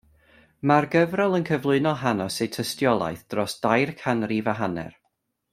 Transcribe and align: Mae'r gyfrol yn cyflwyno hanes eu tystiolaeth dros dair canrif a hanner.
Mae'r 0.69 0.87
gyfrol 0.95 1.37
yn 1.39 1.45
cyflwyno 1.49 1.93
hanes 2.05 2.39
eu 2.45 2.51
tystiolaeth 2.57 3.23
dros 3.35 3.57
dair 3.67 3.95
canrif 4.03 4.53
a 4.55 4.61
hanner. 4.65 5.01